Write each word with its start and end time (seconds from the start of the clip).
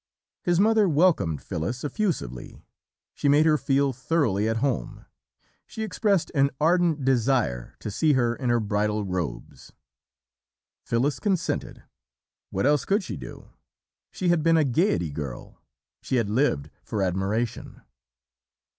"His 0.41 0.59
mother 0.59 0.89
welcomed 0.89 1.43
Phyllis 1.43 1.83
effusively; 1.83 2.59
she 3.13 3.29
made 3.29 3.45
her 3.45 3.55
feel 3.55 3.93
thoroughly 3.93 4.49
at 4.49 4.57
home; 4.57 5.05
she 5.67 5.83
expressed 5.83 6.31
an 6.33 6.49
ardent 6.59 7.05
desire 7.05 7.75
to 7.81 7.91
see 7.91 8.13
her 8.13 8.35
in 8.35 8.49
her 8.49 8.59
bridal 8.59 9.03
robes. 9.05 9.73
"Phyllis 10.83 11.19
consented 11.19 11.83
what 12.49 12.65
else 12.65 12.83
could 12.83 13.03
she 13.03 13.15
do? 13.15 13.51
She 14.09 14.29
had 14.29 14.41
been 14.41 14.57
a 14.57 14.65
Gaiety 14.65 15.11
girl! 15.11 15.61
she 16.01 16.15
had 16.15 16.31
lived 16.31 16.71
for 16.83 17.03
admiration. 17.03 17.83